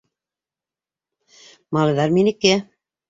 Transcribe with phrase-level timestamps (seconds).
[1.79, 2.57] Малайҙар- минеке!